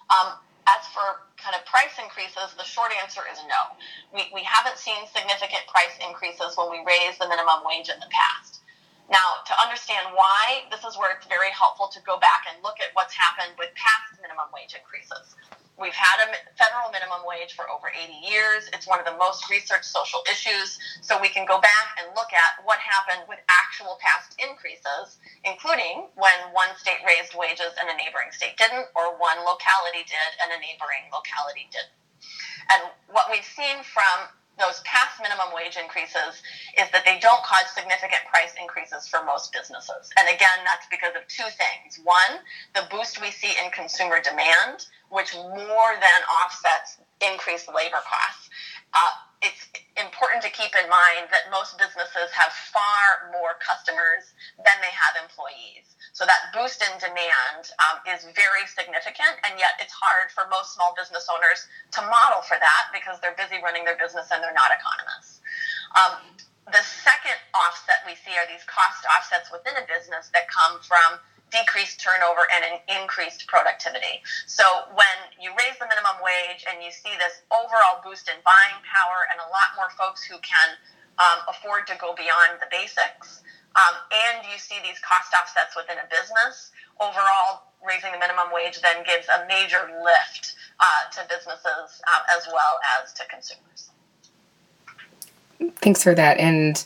Um, 0.10 0.38
as 0.68 0.84
for 0.92 1.24
kind 1.40 1.56
of 1.56 1.64
price 1.64 1.96
increases, 1.96 2.52
the 2.60 2.68
short 2.68 2.92
answer 3.00 3.24
is 3.32 3.40
no. 3.48 3.62
We, 4.12 4.28
we 4.36 4.44
haven't 4.44 4.76
seen 4.76 5.08
significant 5.08 5.64
price 5.72 5.96
increases 6.04 6.60
when 6.60 6.70
we 6.70 6.84
raise 6.84 7.16
the 7.18 7.28
minimum 7.28 7.64
wage 7.64 7.88
in 7.88 8.00
the 8.04 8.12
past. 8.12 8.60
Now, 9.08 9.40
to 9.48 9.54
understand 9.64 10.12
why, 10.12 10.68
this 10.68 10.84
is 10.84 11.00
where 11.00 11.16
it's 11.16 11.24
very 11.32 11.52
helpful 11.56 11.88
to 11.96 12.00
go 12.04 12.20
back 12.20 12.44
and 12.52 12.60
look 12.60 12.76
at 12.84 12.92
what's 12.92 13.16
happened 13.16 13.56
with 13.56 13.72
past 13.80 14.20
minimum 14.20 14.52
wage 14.52 14.76
increases. 14.76 15.40
We've 15.78 15.94
had 15.94 16.26
a 16.26 16.34
federal 16.58 16.90
minimum 16.90 17.22
wage 17.22 17.54
for 17.54 17.70
over 17.70 17.94
80 17.94 18.10
years. 18.26 18.66
It's 18.74 18.90
one 18.90 18.98
of 18.98 19.06
the 19.06 19.14
most 19.14 19.46
researched 19.46 19.86
social 19.86 20.26
issues. 20.26 20.82
So 21.06 21.22
we 21.22 21.30
can 21.30 21.46
go 21.46 21.62
back 21.62 21.94
and 22.02 22.10
look 22.18 22.34
at 22.34 22.66
what 22.66 22.82
happened 22.82 23.30
with 23.30 23.38
actual 23.46 24.02
past 24.02 24.34
increases, 24.42 25.22
including 25.46 26.10
when 26.18 26.34
one 26.50 26.74
state 26.82 27.06
raised 27.06 27.38
wages 27.38 27.78
and 27.78 27.94
a 27.94 27.96
neighboring 27.96 28.34
state 28.34 28.58
didn't, 28.58 28.90
or 28.98 29.14
one 29.22 29.38
locality 29.46 30.02
did 30.02 30.32
and 30.42 30.50
a 30.50 30.58
neighboring 30.58 31.14
locality 31.14 31.70
didn't. 31.70 31.94
And 32.74 32.90
what 33.14 33.30
we've 33.30 33.46
seen 33.46 33.86
from 33.86 34.34
those 34.58 34.82
past 34.84 35.22
minimum 35.22 35.54
wage 35.54 35.78
increases 35.78 36.42
is 36.78 36.90
that 36.92 37.06
they 37.06 37.22
don't 37.22 37.42
cause 37.46 37.70
significant 37.74 38.26
price 38.26 38.58
increases 38.58 39.08
for 39.08 39.24
most 39.24 39.54
businesses. 39.54 40.10
And 40.18 40.28
again, 40.28 40.66
that's 40.66 40.90
because 40.90 41.14
of 41.14 41.24
two 41.30 41.48
things. 41.56 42.02
One, 42.04 42.42
the 42.74 42.90
boost 42.90 43.22
we 43.22 43.30
see 43.30 43.54
in 43.64 43.70
consumer 43.70 44.18
demand, 44.20 44.90
which 45.14 45.34
more 45.38 45.92
than 46.02 46.20
offsets 46.42 46.98
increased 47.22 47.70
labor 47.70 48.02
costs. 48.02 48.50
Uh, 48.94 49.14
it's 49.46 49.70
important 50.02 50.42
to 50.42 50.50
keep 50.50 50.74
in 50.74 50.90
mind 50.90 51.30
that 51.30 51.54
most 51.54 51.78
businesses 51.78 52.34
have 52.34 52.50
far 52.74 53.30
more 53.30 53.54
customers 53.62 54.34
than 54.58 54.78
they 54.82 54.90
have 54.90 55.07
boost 56.58 56.82
in 56.82 56.90
demand 56.98 57.70
um, 57.86 58.02
is 58.10 58.26
very 58.34 58.66
significant, 58.66 59.38
and 59.46 59.62
yet 59.62 59.78
it's 59.78 59.94
hard 59.94 60.34
for 60.34 60.50
most 60.50 60.74
small 60.74 60.98
business 60.98 61.30
owners 61.30 61.70
to 61.94 62.02
model 62.10 62.42
for 62.50 62.58
that 62.58 62.90
because 62.90 63.22
they're 63.22 63.38
busy 63.38 63.62
running 63.62 63.86
their 63.86 63.98
business 64.02 64.34
and 64.34 64.42
they're 64.42 64.58
not 64.58 64.74
economists. 64.74 65.38
Um, 65.94 66.34
the 66.66 66.82
second 66.82 67.38
offset 67.54 68.02
we 68.10 68.18
see 68.18 68.34
are 68.34 68.50
these 68.50 68.66
cost 68.66 69.06
offsets 69.06 69.54
within 69.54 69.78
a 69.78 69.86
business 69.86 70.34
that 70.34 70.50
come 70.50 70.82
from 70.82 71.22
decreased 71.48 72.02
turnover 72.02 72.44
and 72.52 72.66
an 72.66 72.76
increased 73.00 73.48
productivity. 73.48 74.20
So 74.50 74.66
when 74.92 75.16
you 75.40 75.56
raise 75.56 75.80
the 75.80 75.88
minimum 75.88 76.20
wage 76.20 76.68
and 76.68 76.84
you 76.84 76.92
see 76.92 77.16
this 77.16 77.40
overall 77.54 78.04
boost 78.04 78.28
in 78.28 78.36
buying 78.44 78.82
power 78.84 79.30
and 79.32 79.40
a 79.40 79.48
lot 79.48 79.72
more 79.80 79.88
folks 79.96 80.28
who 80.28 80.36
can 80.44 80.76
um, 81.24 81.40
afford 81.48 81.88
to 81.88 81.96
go 81.96 82.12
beyond 82.20 82.60
the 82.60 82.68
basics, 82.68 83.48
um, 83.76 83.96
and 84.12 84.46
you 84.52 84.58
see 84.58 84.76
these 84.84 85.00
cost 85.00 85.34
offsets 85.34 85.76
within 85.76 85.98
a 85.98 86.08
business, 86.10 86.72
overall 87.00 87.74
raising 87.86 88.12
the 88.12 88.20
minimum 88.20 88.48
wage 88.54 88.82
then 88.82 89.04
gives 89.06 89.28
a 89.28 89.46
major 89.48 89.90
lift 90.04 90.56
uh, 90.80 91.10
to 91.12 91.22
businesses 91.30 92.02
um, 92.08 92.22
as 92.36 92.48
well 92.48 92.80
as 93.00 93.14
to 93.14 93.24
consumers. 93.30 93.92
Thanks 95.78 96.04
for 96.04 96.14
that. 96.16 96.38
And 96.40 96.84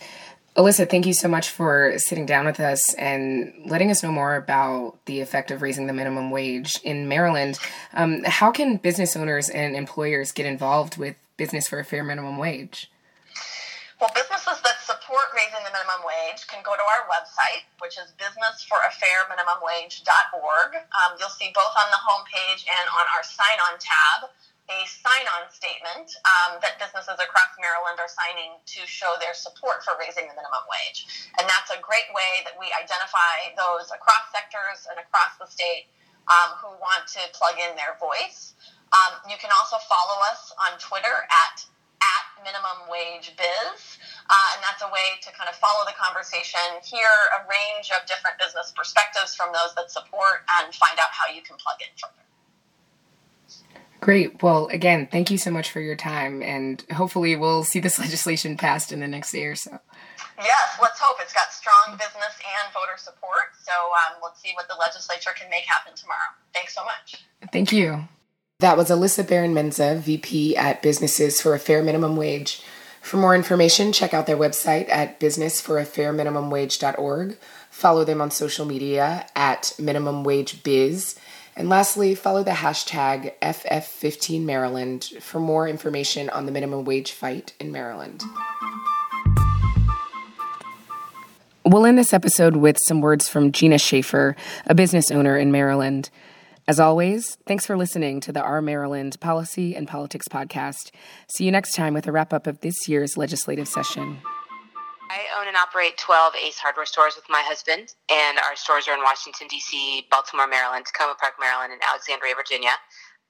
Alissa, 0.58 0.90
thank 0.90 1.06
you 1.06 1.14
so 1.14 1.30
much 1.30 1.50
for 1.50 1.94
sitting 1.98 2.26
down 2.26 2.46
with 2.46 2.60
us 2.60 2.94
and 2.96 3.54
letting 3.66 3.90
us 3.90 4.04
know 4.04 4.12
more 4.12 4.36
about 4.36 4.98
the 5.06 5.22
effect 5.22 5.50
of 5.50 5.62
raising 5.62 5.88
the 5.88 5.94
minimum 5.94 6.30
wage 6.30 6.80
in 6.84 7.08
Maryland. 7.08 7.58
Um, 7.94 8.24
how 8.26 8.52
can 8.52 8.78
business 8.78 9.16
owners 9.16 9.50
and 9.50 9.76
employers 9.76 10.32
get 10.32 10.46
involved 10.46 10.98
with 10.98 11.16
Business 11.38 11.68
for 11.68 11.80
a 11.80 11.86
Fair 11.86 12.04
Minimum 12.04 12.38
Wage? 12.38 12.92
Well, 14.00 14.12
businesses 14.14 14.62
that 14.62 14.82
support 14.82 15.26
raising 15.34 15.64
the 15.64 15.71
minimum 15.82 16.06
wage 16.06 16.46
can 16.46 16.62
go 16.62 16.78
to 16.78 16.86
our 16.86 17.10
website, 17.10 17.66
which 17.82 17.98
is 17.98 18.14
businessforafairminimumwage.org. 18.22 20.70
Um, 20.78 21.18
you'll 21.18 21.34
see 21.34 21.50
both 21.58 21.74
on 21.74 21.90
the 21.90 21.98
homepage 21.98 22.70
and 22.70 22.86
on 22.94 23.10
our 23.18 23.26
sign 23.26 23.58
on 23.66 23.82
tab 23.82 24.30
a 24.70 24.86
sign 24.86 25.26
on 25.36 25.50
statement 25.50 26.14
um, 26.24 26.62
that 26.62 26.78
businesses 26.78 27.18
across 27.18 27.50
Maryland 27.60 27.98
are 27.98 28.08
signing 28.08 28.62
to 28.64 28.86
show 28.86 29.18
their 29.20 29.34
support 29.34 29.84
for 29.84 29.98
raising 29.98 30.30
the 30.30 30.36
minimum 30.38 30.62
wage. 30.70 31.34
And 31.42 31.50
that's 31.50 31.74
a 31.74 31.82
great 31.82 32.06
way 32.14 32.46
that 32.46 32.54
we 32.56 32.70
identify 32.72 33.50
those 33.58 33.90
across 33.92 34.30
sectors 34.32 34.86
and 34.88 35.02
across 35.02 35.36
the 35.42 35.50
state 35.50 35.90
um, 36.30 36.54
who 36.62 36.70
want 36.78 37.10
to 37.20 37.26
plug 37.34 37.58
in 37.58 37.74
their 37.76 37.98
voice. 38.00 38.54
Um, 38.94 39.18
you 39.28 39.36
can 39.42 39.50
also 39.52 39.76
follow 39.90 40.22
us 40.30 40.54
on 40.56 40.78
Twitter 40.80 41.28
at 41.28 41.52
at 41.52 41.68
minimum 42.43 42.89
wage 42.89 43.33
biz. 43.38 43.79
Uh, 44.29 44.50
and 44.55 44.62
that's 44.63 44.81
a 44.81 44.89
way 44.89 45.19
to 45.21 45.29
kind 45.36 45.50
of 45.50 45.55
follow 45.60 45.83
the 45.86 45.95
conversation, 45.98 46.62
hear 46.83 47.10
a 47.36 47.48
range 47.50 47.91
of 47.91 48.05
different 48.07 48.39
business 48.39 48.71
perspectives 48.75 49.36
from 49.36 49.51
those 49.51 49.75
that 49.75 49.91
support, 49.91 50.48
and 50.62 50.74
find 50.75 50.98
out 51.00 51.12
how 51.12 51.27
you 51.27 51.41
can 51.41 51.57
plug 51.57 51.79
in 51.83 51.91
further. 52.00 52.21
Great. 54.01 54.41
Well, 54.41 54.67
again, 54.67 55.07
thank 55.12 55.29
you 55.29 55.38
so 55.38 55.51
much 55.51 55.69
for 55.69 55.79
your 55.79 55.95
time, 55.95 56.41
and 56.41 56.81
hopefully, 56.91 57.36
we'll 57.36 57.63
see 57.63 57.79
this 57.79 58.00
legislation 58.05 58.57
passed 58.57 58.91
in 58.91 59.00
the 59.00 59.07
next 59.07 59.31
day 59.31 59.45
or 59.45 59.55
so. 59.55 59.77
Yes, 60.39 60.77
let's 60.81 61.00
hope. 61.00 61.17
It's 61.21 61.33
got 61.33 61.53
strong 61.53 61.98
business 61.98 62.33
and 62.41 62.74
voter 62.74 62.98
support, 62.98 63.53
so 63.62 63.71
um, 63.71 64.21
let's 64.24 64.41
see 64.41 64.51
what 64.55 64.67
the 64.67 64.75
legislature 64.79 65.31
can 65.39 65.50
make 65.50 65.65
happen 65.65 65.93
tomorrow. 65.95 66.33
Thanks 66.53 66.74
so 66.74 66.83
much. 66.83 67.24
Thank 67.51 67.71
you. 67.71 68.07
That 68.62 68.77
was 68.77 68.89
Alissa 68.89 69.27
Barron-Menza, 69.27 69.98
VP 69.98 70.56
at 70.56 70.82
Businesses 70.82 71.41
for 71.41 71.53
a 71.53 71.60
Fair 71.60 71.84
Minimum 71.84 72.15
Wage. 72.15 72.63
For 73.01 73.18
more 73.18 73.36
information, 73.36 73.91
check 73.91 74.13
out 74.13 74.27
their 74.27 74.38
website 74.38 74.88
at 74.89 75.20
businessforafairminimumwage.org. 75.20 77.38
Follow 77.70 78.06
them 78.06 78.22
on 78.22 78.32
social 78.32 78.65
media 78.65 79.27
at 79.36 79.74
minimumwagebiz 79.77 81.18
and 81.56 81.70
lastly, 81.70 82.15
follow 82.15 82.44
the 82.44 82.51
hashtag 82.51 83.34
FF15Maryland 83.41 85.22
for 85.22 85.39
more 85.39 85.68
information 85.68 86.30
on 86.30 86.46
the 86.46 86.51
minimum 86.51 86.86
wage 86.86 87.12
fight 87.12 87.53
in 87.60 87.72
Maryland. 87.72 88.24
We'll 91.65 91.86
end 91.86 91.98
this 91.98 92.13
episode 92.13 92.56
with 92.56 92.80
some 92.80 93.01
words 93.01 93.27
from 93.27 93.51
Gina 93.51 93.77
Schaefer, 93.77 94.36
a 94.65 94.74
business 94.74 95.12
owner 95.12 95.38
in 95.38 95.51
Maryland. 95.51 96.10
As 96.68 96.80
always, 96.80 97.38
thanks 97.48 97.65
for 97.65 97.75
listening 97.75 98.22
to 98.22 98.32
the 98.32 98.41
Our 98.41 98.62
Maryland 98.62 99.20
Policy 99.20 99.75
and 99.75 99.88
Politics 99.88 100.27
podcast. 100.27 100.91
See 101.34 101.44
you 101.44 101.51
next 101.51 101.74
time 101.74 101.94
with 101.96 102.06
a 102.06 102.12
wrap 102.12 102.32
up 102.32 102.46
of 102.46 102.60
this 102.60 102.88
year's 102.88 103.18
legislative 103.18 103.68
session. 103.68 104.20
I 105.10 105.25
own 105.39 105.48
and 105.48 105.58
operate 105.58 105.98
12 105.98 106.36
Ace 106.36 106.60
hardware 106.60 106.86
stores 106.86 107.15
with 107.15 107.25
my 107.30 107.41
husband, 107.44 107.96
and 108.10 108.38
our 108.38 108.56
stores 108.56 108.88
are 108.88 108.94
in 108.94 109.01
Washington, 109.01 109.48
D.C., 109.50 110.06
Baltimore, 110.12 110.48
Maryland, 110.48 110.86
Takoma 110.86 111.18
Park, 111.18 111.34
Maryland, 111.39 111.74
and 111.74 111.82
Alexandria, 111.89 112.36
Virginia. 112.36 112.77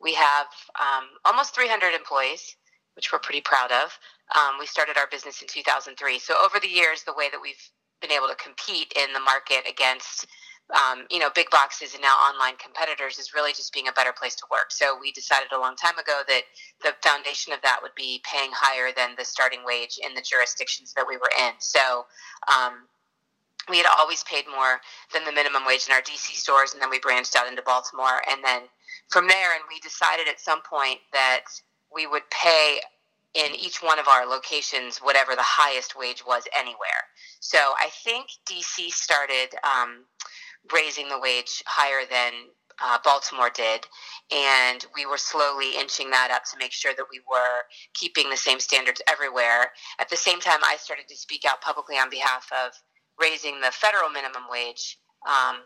We 0.01 0.13
have 0.13 0.47
um, 0.77 1.07
almost 1.23 1.55
300 1.55 1.95
employees, 1.95 2.57
which 2.95 3.13
we're 3.13 3.19
pretty 3.19 3.41
proud 3.41 3.71
of. 3.71 3.97
Um, 4.35 4.59
we 4.59 4.65
started 4.65 4.97
our 4.97 5.07
business 5.09 5.41
in 5.41 5.47
2003. 5.47 6.19
So, 6.19 6.35
over 6.43 6.59
the 6.59 6.67
years, 6.67 7.03
the 7.03 7.15
way 7.15 7.29
that 7.31 7.41
we've 7.41 7.63
been 8.01 8.11
able 8.11 8.27
to 8.27 8.35
compete 8.35 8.91
in 8.93 9.13
the 9.13 9.19
market 9.21 9.63
against 9.69 10.27
um, 10.73 11.05
you 11.09 11.19
know, 11.19 11.29
big 11.33 11.49
boxes 11.49 11.93
and 11.93 12.01
now 12.01 12.15
online 12.15 12.55
competitors 12.57 13.17
is 13.17 13.33
really 13.33 13.51
just 13.51 13.73
being 13.73 13.87
a 13.87 13.91
better 13.91 14.13
place 14.13 14.35
to 14.35 14.43
work. 14.49 14.71
So 14.71 14.97
we 14.99 15.11
decided 15.11 15.51
a 15.51 15.59
long 15.59 15.75
time 15.75 15.97
ago 15.97 16.21
that 16.27 16.43
the 16.81 16.93
foundation 17.03 17.53
of 17.53 17.61
that 17.61 17.79
would 17.81 17.95
be 17.95 18.21
paying 18.23 18.51
higher 18.53 18.91
than 18.95 19.11
the 19.17 19.25
starting 19.25 19.61
wage 19.65 19.99
in 20.03 20.13
the 20.13 20.21
jurisdictions 20.21 20.93
that 20.93 21.05
we 21.07 21.17
were 21.17 21.31
in. 21.39 21.53
So 21.59 22.05
um, 22.47 22.87
we 23.69 23.77
had 23.77 23.85
always 23.99 24.23
paid 24.23 24.45
more 24.49 24.79
than 25.13 25.25
the 25.25 25.31
minimum 25.31 25.63
wage 25.65 25.87
in 25.87 25.93
our 25.93 26.01
DC 26.01 26.35
stores, 26.35 26.73
and 26.73 26.81
then 26.81 26.89
we 26.89 26.99
branched 26.99 27.35
out 27.35 27.47
into 27.47 27.61
Baltimore. 27.61 28.21
And 28.31 28.43
then 28.43 28.63
from 29.09 29.27
there, 29.27 29.53
and 29.53 29.63
we 29.67 29.79
decided 29.79 30.27
at 30.27 30.39
some 30.39 30.61
point 30.61 30.99
that 31.11 31.43
we 31.93 32.07
would 32.07 32.23
pay 32.29 32.79
in 33.33 33.55
each 33.55 33.81
one 33.81 33.99
of 33.99 34.07
our 34.07 34.25
locations 34.25 34.97
whatever 34.99 35.35
the 35.35 35.43
highest 35.43 35.97
wage 35.97 36.23
was 36.25 36.43
anywhere. 36.57 37.07
So 37.39 37.57
I 37.57 37.89
think 38.03 38.27
DC 38.49 38.89
started. 38.89 39.55
Um, 39.63 40.05
raising 40.73 41.09
the 41.09 41.19
wage 41.19 41.63
higher 41.65 42.05
than 42.09 42.33
uh, 42.83 42.97
Baltimore 43.03 43.51
did, 43.53 43.85
and 44.31 44.85
we 44.95 45.05
were 45.05 45.17
slowly 45.17 45.75
inching 45.77 46.09
that 46.11 46.31
up 46.31 46.43
to 46.45 46.57
make 46.57 46.71
sure 46.71 46.93
that 46.95 47.05
we 47.11 47.19
were 47.29 47.63
keeping 47.93 48.29
the 48.29 48.37
same 48.37 48.59
standards 48.59 49.01
everywhere. 49.09 49.71
At 49.99 50.09
the 50.09 50.17
same 50.17 50.39
time, 50.39 50.59
I 50.63 50.77
started 50.77 51.07
to 51.09 51.15
speak 51.15 51.45
out 51.45 51.61
publicly 51.61 51.95
on 51.95 52.09
behalf 52.09 52.49
of 52.51 52.71
raising 53.19 53.61
the 53.61 53.71
federal 53.71 54.09
minimum 54.09 54.43
wage, 54.49 54.97
um, 55.27 55.57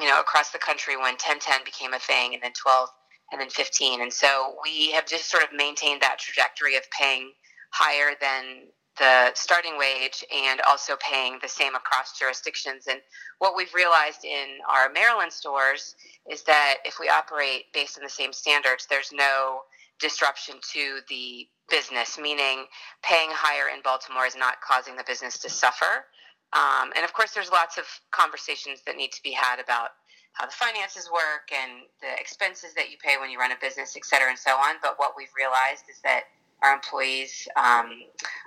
you 0.00 0.08
know, 0.08 0.20
across 0.20 0.50
the 0.50 0.58
country 0.58 0.96
when 0.96 1.14
1010 1.14 1.64
became 1.64 1.94
a 1.94 1.98
thing, 1.98 2.34
and 2.34 2.42
then 2.42 2.52
12, 2.52 2.88
and 3.32 3.40
then 3.40 3.50
15. 3.50 4.02
And 4.02 4.12
so 4.12 4.56
we 4.62 4.90
have 4.92 5.06
just 5.06 5.30
sort 5.30 5.44
of 5.44 5.50
maintained 5.52 6.02
that 6.02 6.18
trajectory 6.18 6.76
of 6.76 6.82
paying 6.90 7.30
higher 7.70 8.14
than 8.20 8.68
the 8.98 9.32
starting 9.34 9.76
wage 9.76 10.24
and 10.32 10.60
also 10.68 10.94
paying 11.00 11.38
the 11.42 11.48
same 11.48 11.74
across 11.74 12.18
jurisdictions. 12.18 12.86
And 12.86 13.00
what 13.38 13.56
we've 13.56 13.74
realized 13.74 14.24
in 14.24 14.58
our 14.68 14.90
Maryland 14.92 15.32
stores 15.32 15.96
is 16.30 16.42
that 16.44 16.76
if 16.84 16.98
we 17.00 17.08
operate 17.08 17.72
based 17.72 17.98
on 17.98 18.04
the 18.04 18.10
same 18.10 18.32
standards, 18.32 18.86
there's 18.88 19.12
no 19.12 19.62
disruption 20.00 20.56
to 20.72 21.00
the 21.08 21.46
business, 21.70 22.18
meaning 22.18 22.66
paying 23.02 23.30
higher 23.32 23.74
in 23.74 23.82
Baltimore 23.82 24.26
is 24.26 24.36
not 24.36 24.60
causing 24.60 24.96
the 24.96 25.04
business 25.06 25.38
to 25.38 25.48
suffer. 25.48 26.06
Um, 26.52 26.92
and 26.94 27.04
of 27.04 27.12
course, 27.12 27.32
there's 27.32 27.50
lots 27.50 27.78
of 27.78 27.84
conversations 28.10 28.82
that 28.86 28.96
need 28.96 29.12
to 29.12 29.22
be 29.22 29.32
had 29.32 29.58
about 29.58 29.90
how 30.34 30.46
the 30.46 30.52
finances 30.52 31.08
work 31.12 31.50
and 31.50 31.82
the 32.00 32.20
expenses 32.20 32.74
that 32.74 32.90
you 32.90 32.96
pay 33.02 33.16
when 33.20 33.30
you 33.30 33.38
run 33.38 33.52
a 33.52 33.56
business, 33.60 33.96
et 33.96 34.04
cetera, 34.04 34.28
and 34.28 34.38
so 34.38 34.50
on. 34.52 34.76
But 34.82 34.94
what 34.98 35.14
we've 35.16 35.34
realized 35.36 35.84
is 35.90 36.00
that 36.02 36.24
our 36.62 36.74
employees 36.74 37.48
um, 37.56 37.90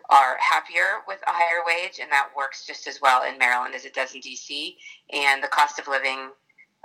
are 0.10 0.38
happier 0.40 1.02
with 1.08 1.20
a 1.28 1.32
higher 1.32 1.64
wage, 1.66 2.00
and 2.02 2.12
that 2.12 2.30
works 2.36 2.66
just 2.66 2.88
as 2.88 3.00
well 3.02 3.24
in 3.24 3.38
Maryland 3.38 3.76
as 3.76 3.86
it 3.86 3.94
does 3.94 4.16
in 4.16 4.22
DC. 4.22 4.76
And 5.14 5.44
the 5.44 5.48
cost 5.48 5.80
of 5.80 5.88
living, 5.88 6.30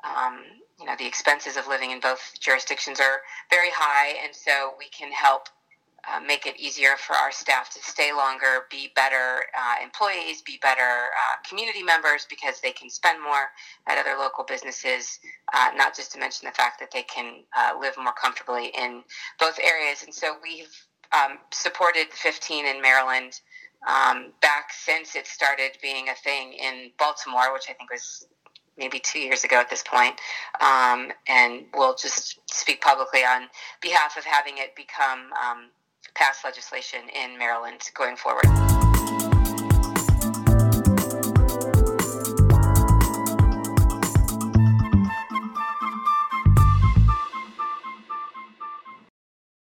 um, 0.04 0.40
you 0.78 0.86
know, 0.86 0.94
the 0.98 1.06
expenses 1.06 1.56
of 1.56 1.66
living 1.68 1.90
in 1.90 2.00
both 2.00 2.34
jurisdictions 2.40 3.00
are 3.00 3.20
very 3.50 3.70
high, 3.70 4.18
and 4.24 4.34
so 4.34 4.74
we 4.78 4.88
can 4.88 5.10
help 5.12 5.48
uh, 6.10 6.20
make 6.20 6.46
it 6.46 6.58
easier 6.58 6.96
for 6.98 7.14
our 7.14 7.30
staff 7.30 7.70
to 7.70 7.78
stay 7.80 8.12
longer, 8.12 8.66
be 8.70 8.90
better 8.96 9.44
uh, 9.56 9.82
employees, 9.82 10.42
be 10.42 10.58
better 10.60 10.80
uh, 10.82 11.48
community 11.48 11.82
members 11.82 12.26
because 12.28 12.60
they 12.60 12.72
can 12.72 12.90
spend 12.90 13.22
more 13.22 13.50
at 13.86 13.98
other 13.98 14.18
local 14.18 14.44
businesses, 14.44 15.20
uh, 15.54 15.70
not 15.76 15.94
just 15.94 16.12
to 16.12 16.18
mention 16.18 16.46
the 16.46 16.54
fact 16.54 16.80
that 16.80 16.90
they 16.90 17.04
can 17.04 17.44
uh, 17.56 17.72
live 17.80 17.94
more 17.96 18.12
comfortably 18.20 18.72
in 18.76 19.02
both 19.38 19.58
areas. 19.62 20.02
And 20.02 20.12
so 20.12 20.34
we've 20.42 20.74
um, 21.12 21.38
supported 21.50 22.08
15 22.12 22.66
in 22.66 22.80
Maryland 22.80 23.40
um, 23.88 24.32
back 24.40 24.72
since 24.72 25.16
it 25.16 25.26
started 25.26 25.72
being 25.82 26.08
a 26.08 26.14
thing 26.14 26.52
in 26.52 26.90
Baltimore, 26.98 27.52
which 27.52 27.64
I 27.68 27.72
think 27.72 27.90
was 27.90 28.26
maybe 28.78 28.98
two 28.98 29.18
years 29.18 29.44
ago 29.44 29.56
at 29.56 29.68
this 29.68 29.82
point. 29.82 30.14
Um, 30.60 31.12
and 31.28 31.64
we'll 31.74 31.94
just 31.94 32.38
speak 32.50 32.80
publicly 32.80 33.20
on 33.20 33.48
behalf 33.80 34.16
of 34.16 34.24
having 34.24 34.58
it 34.58 34.74
become 34.76 35.30
um, 35.32 35.70
passed 36.14 36.44
legislation 36.44 37.00
in 37.08 37.38
Maryland 37.38 37.82
going 37.94 38.16
forward. 38.16 38.46